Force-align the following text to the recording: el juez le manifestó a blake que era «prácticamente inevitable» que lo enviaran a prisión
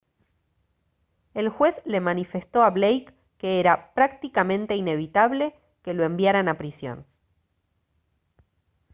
el 1.35 1.49
juez 1.49 1.83
le 1.85 1.99
manifestó 2.01 2.63
a 2.63 2.71
blake 2.71 3.13
que 3.37 3.59
era 3.59 3.93
«prácticamente 3.93 4.75
inevitable» 4.75 5.53
que 5.83 5.93
lo 5.93 6.05
enviaran 6.05 6.49
a 6.49 6.57
prisión 6.57 7.05